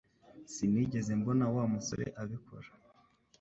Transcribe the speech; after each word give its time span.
Sinigeze 0.53 1.11
mbona 1.19 1.45
Wa 1.55 1.63
musore 1.73 2.05
abikora 2.21 2.69